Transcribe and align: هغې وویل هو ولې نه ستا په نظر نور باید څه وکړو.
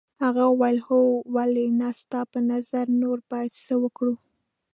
هغې 0.23 0.43
وویل 0.49 0.77
هو 0.87 0.99
ولې 1.35 1.65
نه 1.79 1.89
ستا 1.99 2.21
په 2.31 2.39
نظر 2.51 2.85
نور 3.01 3.17
باید 3.31 3.51
څه 3.65 3.73
وکړو. 3.83 4.13